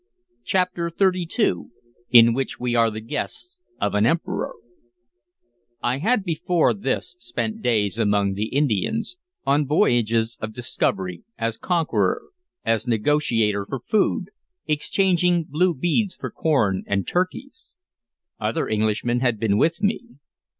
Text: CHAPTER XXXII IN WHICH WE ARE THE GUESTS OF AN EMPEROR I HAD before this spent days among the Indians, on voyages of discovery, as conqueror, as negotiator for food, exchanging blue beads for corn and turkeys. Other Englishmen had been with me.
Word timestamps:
CHAPTER 0.43 0.89
XXXII 0.89 1.65
IN 2.09 2.33
WHICH 2.33 2.59
WE 2.59 2.73
ARE 2.75 2.89
THE 2.89 3.01
GUESTS 3.01 3.61
OF 3.79 3.93
AN 3.93 4.07
EMPEROR 4.07 4.55
I 5.83 5.99
HAD 5.99 6.23
before 6.23 6.73
this 6.73 7.15
spent 7.19 7.61
days 7.61 7.99
among 7.99 8.33
the 8.33 8.47
Indians, 8.47 9.17
on 9.45 9.67
voyages 9.67 10.39
of 10.41 10.53
discovery, 10.55 11.21
as 11.37 11.59
conqueror, 11.59 12.23
as 12.65 12.87
negotiator 12.87 13.63
for 13.69 13.79
food, 13.79 14.31
exchanging 14.65 15.43
blue 15.47 15.75
beads 15.75 16.15
for 16.15 16.31
corn 16.31 16.81
and 16.87 17.07
turkeys. 17.07 17.75
Other 18.39 18.67
Englishmen 18.67 19.19
had 19.19 19.39
been 19.39 19.55
with 19.55 19.83
me. 19.83 20.03